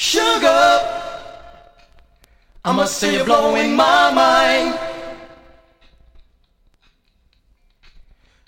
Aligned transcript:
Sugar, 0.00 0.78
I 2.64 2.72
must 2.72 2.98
say 2.98 3.16
you're 3.16 3.24
blowing 3.24 3.74
my 3.74 4.12
mind. 4.14 4.78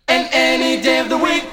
And 0.06 0.28
any 0.32 0.80
day 0.80 1.00
of 1.00 1.08
the 1.08 1.18
week, 1.18 1.44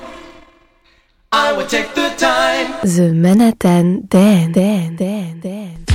I 1.31 1.51
would 1.51 1.67
take 1.67 1.95
the 1.95 2.09
time. 2.15 2.77
The 2.83 3.11
Manhattan 3.11 4.05
then, 4.07 4.51
then, 4.51 4.97
then, 4.97 5.39
then. 5.39 5.86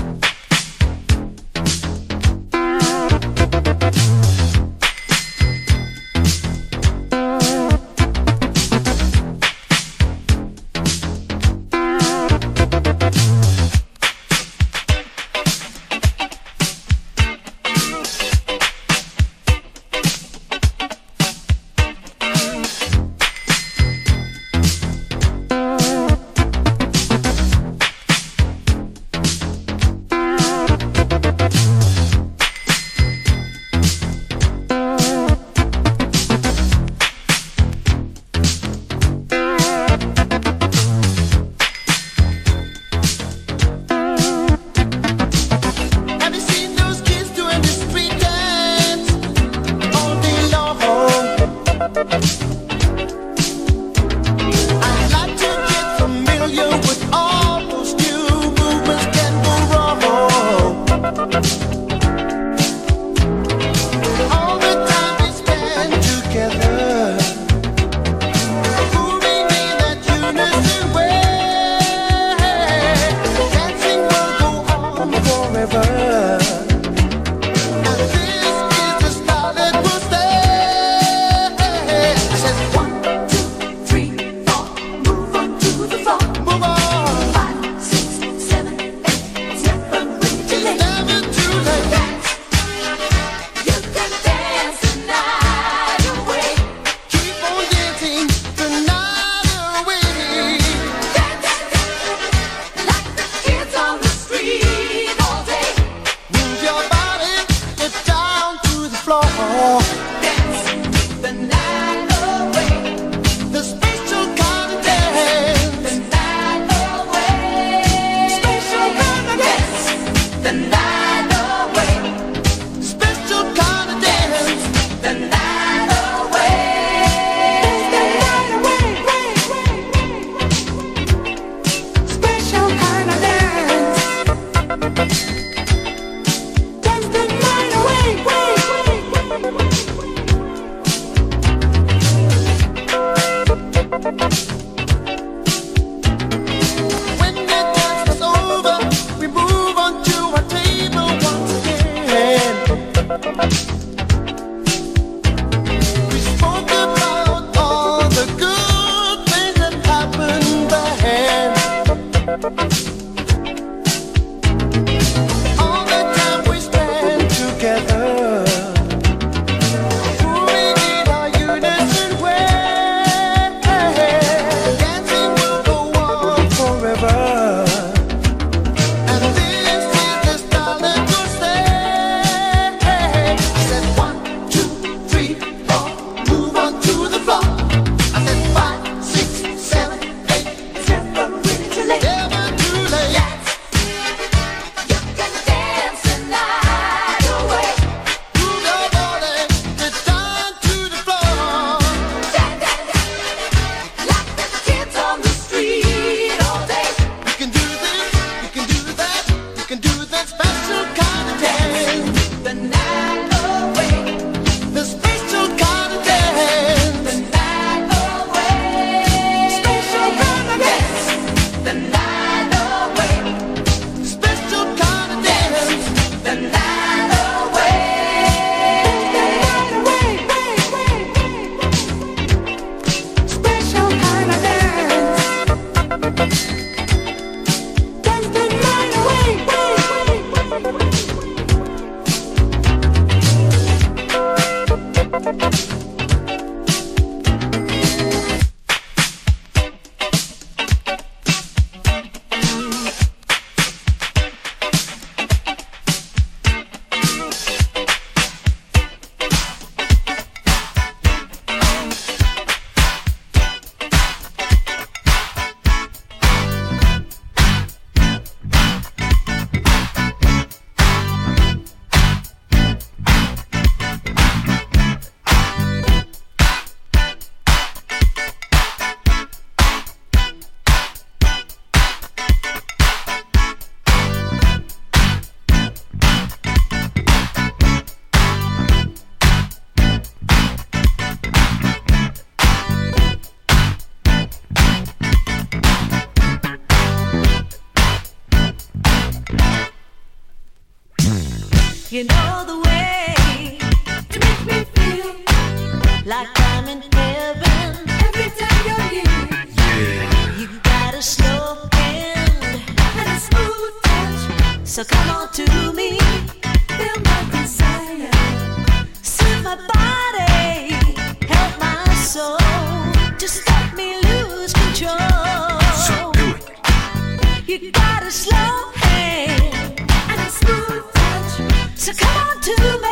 To 332.43 332.79
me. 332.83 332.92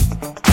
Rule 0.00 0.34
you 0.46 0.49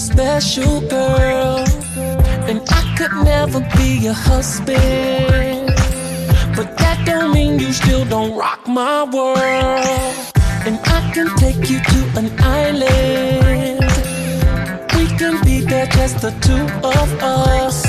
special 0.00 0.80
girl. 0.88 1.64
And 2.48 2.60
I 2.70 2.94
could 2.96 3.12
never 3.22 3.60
be 3.76 3.98
your 3.98 4.14
husband. 4.14 5.66
But 6.56 6.76
that 6.78 7.02
don't 7.04 7.32
mean 7.34 7.58
you 7.58 7.72
still 7.72 8.04
don't 8.06 8.36
rock 8.36 8.66
my 8.66 9.04
world. 9.04 10.16
And 10.66 10.78
I 10.84 11.10
can 11.14 11.28
take 11.36 11.68
you 11.70 11.80
to 11.92 12.00
an 12.18 12.28
island. 12.40 13.80
We 14.96 15.06
can 15.18 15.42
be 15.44 15.60
there, 15.60 15.86
just 15.86 16.22
the 16.22 16.32
two 16.46 16.64
of 16.86 17.08
us. 17.22 17.84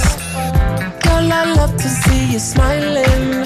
Girl, 1.03 1.31
I 1.31 1.53
love 1.55 1.75
to 1.77 1.89
see 2.01 2.33
you 2.33 2.39
smiling. 2.39 3.45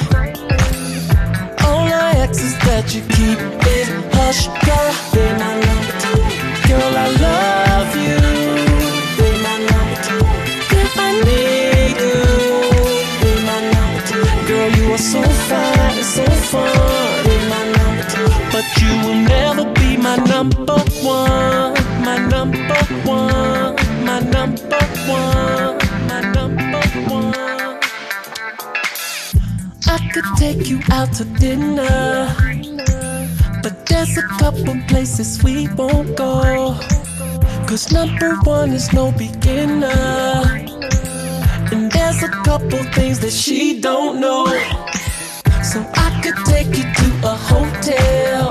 All 1.66 1.86
I 2.08 2.12
ask 2.24 2.42
is 2.42 2.58
that 2.66 2.94
you 2.94 3.02
keep 3.18 3.40
it 3.74 3.88
hush, 4.16 4.48
girl. 4.66 4.92
Be 5.14 5.24
my 5.42 5.54
number 5.66 5.94
two. 6.04 6.68
Girl, 6.68 6.98
I 6.98 7.08
love 7.22 7.55
But 18.66 18.82
you 18.82 18.94
will 19.04 19.16
never 19.16 19.66
be 19.74 19.98
my 19.98 20.16
number 20.18 20.78
one. 21.04 21.74
My 22.04 22.18
number 22.18 22.82
one. 23.04 23.76
My 24.04 24.20
number 24.20 24.84
one. 25.06 25.78
My 26.08 26.22
number 26.34 26.82
one. 27.14 27.80
I 29.88 30.10
could 30.12 30.26
take 30.38 30.68
you 30.68 30.80
out 30.92 31.14
to 31.14 31.26
dinner. 31.26 32.34
But 33.62 33.86
there's 33.86 34.18
a 34.18 34.24
couple 34.40 34.76
places 34.88 35.44
we 35.44 35.68
won't 35.74 36.16
go. 36.18 36.76
Cause 37.68 37.92
number 37.92 38.36
one 38.46 38.72
is 38.72 38.92
no 38.94 39.12
beginner. 39.12 39.94
And 41.72 41.92
there's 41.92 42.24
a 42.24 42.30
couple 42.30 42.82
things 42.96 43.20
that 43.20 43.34
she 43.34 43.80
don't 43.80 44.20
know. 44.20 44.46
So 45.64 45.86
I 45.96 46.20
could 46.24 46.38
take 46.46 46.68
you 46.78 46.84
to 46.84 47.08
a 47.28 47.36
hotel. 47.36 48.45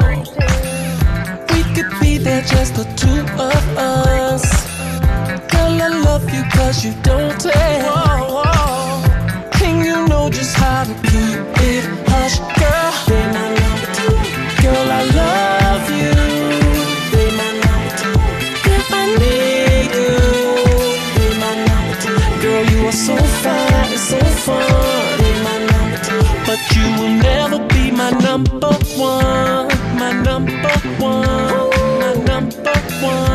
Just 2.47 2.75
the 2.75 2.85
two 2.97 3.21
of 3.41 3.65
us. 3.79 4.45
Girl, 5.51 5.83
I 5.83 5.89
love 5.89 6.25
you 6.33 6.43
cause 6.53 6.85
you 6.85 6.93
don't 7.03 7.39
tell. 7.41 8.45
And 9.65 9.85
you 9.85 10.07
know 10.09 10.29
just 10.31 10.55
how 10.57 10.85
to 10.85 10.95
keep 11.09 11.41
it 11.73 11.85
hush, 12.09 12.37
girl. 12.61 12.93
Be 13.09 13.19
my 13.37 13.49
number 13.61 13.89
two. 13.97 14.15
Girl, 14.63 14.89
I 15.01 15.03
love 15.23 15.85
you. 16.01 16.13
Be 17.13 17.25
my 17.41 17.51
number 17.65 17.93
two. 18.01 18.17
If 18.77 18.87
I 18.93 19.05
need 19.23 19.91
you, 20.03 20.19
be 21.17 21.27
my 21.45 21.53
number 21.69 21.97
two. 22.05 22.19
Girl, 22.43 22.65
you 22.73 22.87
are 22.89 22.99
so 23.09 23.17
fine 23.43 23.91
and 23.97 24.05
so 24.11 24.21
fun. 24.45 25.19
Be 25.19 25.31
my 25.49 25.57
number 25.73 25.99
two. 26.09 26.23
But 26.49 26.61
you 26.77 26.87
will 26.99 27.15
never 27.31 27.59
be 27.73 27.91
my 27.91 28.11
number 28.11 28.73
one. 28.99 29.54
One. 33.05 33.34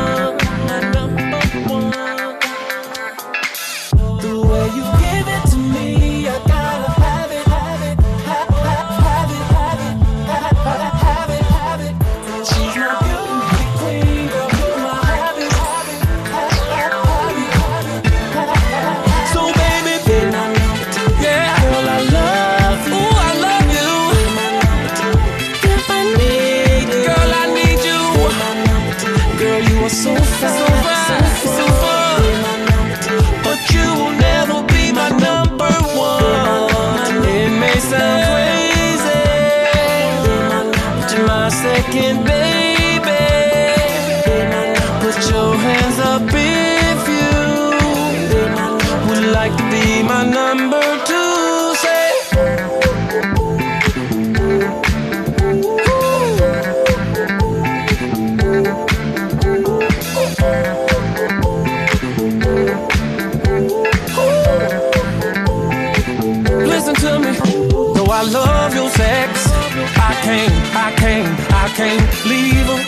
Can't, 70.30 70.76
I 70.76 70.92
can't, 70.96 71.40
I 71.64 71.68
can't 71.80 72.12
leave 72.30 72.68
her. 72.70 72.82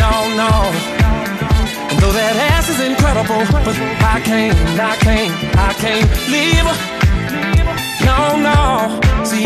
No, 0.00 0.12
no. 0.40 0.52
And 1.90 1.98
though 2.00 2.16
that 2.16 2.34
ass 2.48 2.66
is 2.72 2.80
incredible, 2.80 3.44
but 3.66 3.76
I 4.00 4.20
can't, 4.24 4.56
I 4.80 4.96
can't, 5.04 5.34
I 5.68 5.72
can't 5.84 6.08
leave 6.32 6.64
her. 6.64 6.78
No, 8.08 8.40
no. 8.40 8.60
See, 9.28 9.44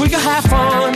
we 0.00 0.08
can 0.08 0.20
have 0.20 0.44
fun, 0.44 0.95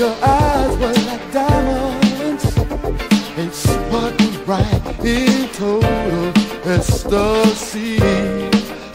your 0.00 0.16
eyes 0.22 0.78
were 0.78 0.94
like 1.10 1.30
diamonds 1.30 2.56
and 3.36 3.52
sparkled 3.52 4.44
bright 4.46 5.04
in 5.04 5.46
total 5.50 6.32
ecstasy. 6.64 7.98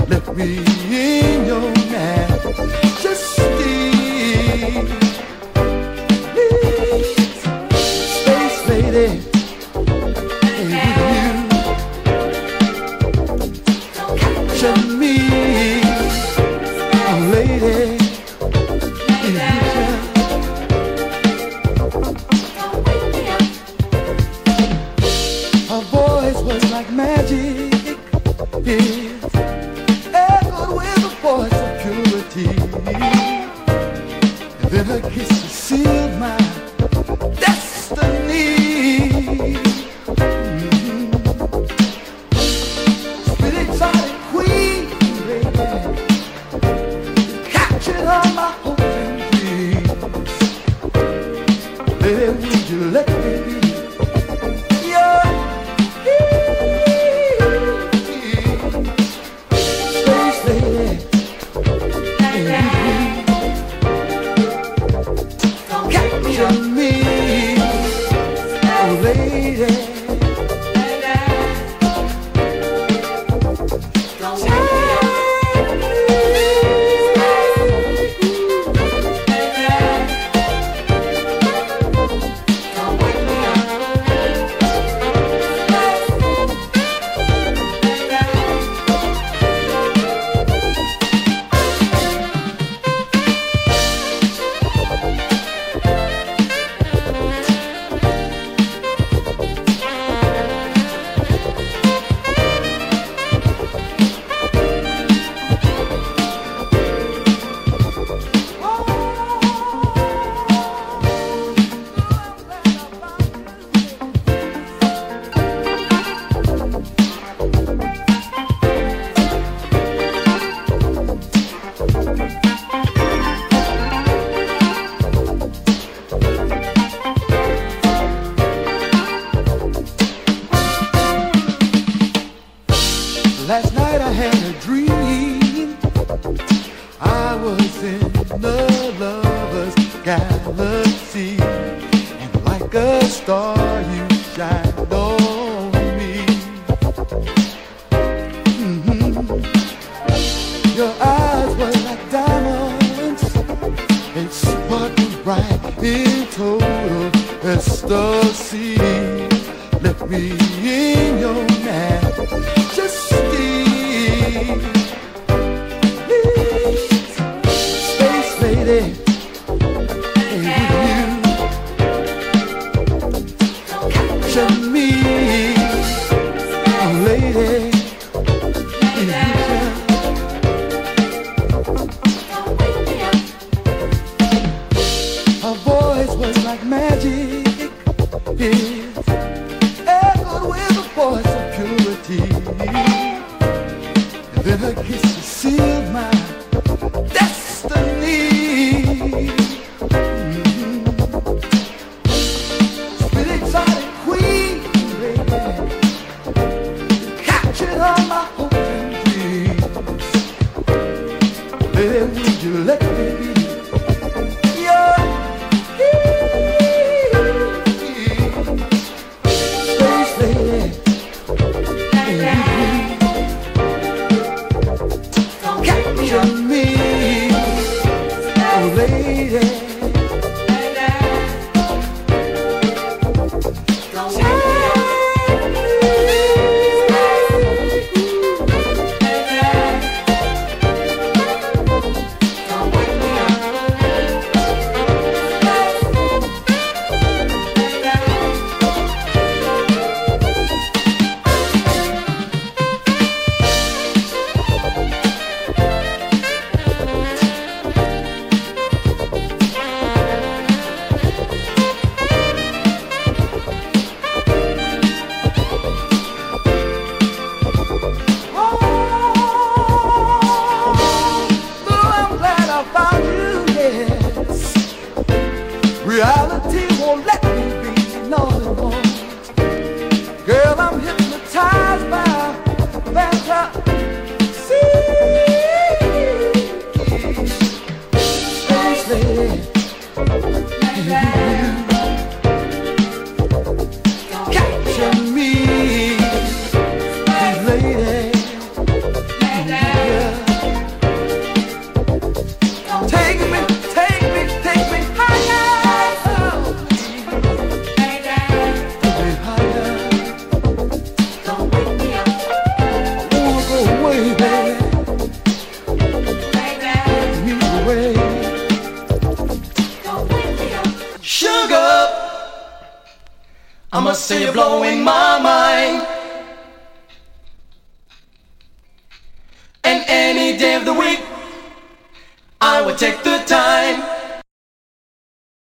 Let 0.08 0.36
me 0.36 0.58
in 0.89 1.45
your 1.45 1.72
night, 1.91 2.41
just 3.03 3.24
steal. 3.34 4.95